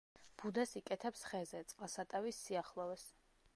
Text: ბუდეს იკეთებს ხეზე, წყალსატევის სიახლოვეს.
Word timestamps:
ბუდეს 0.43 0.71
იკეთებს 0.79 1.21
ხეზე, 1.33 1.63
წყალსატევის 1.73 2.43
სიახლოვეს. 2.47 3.07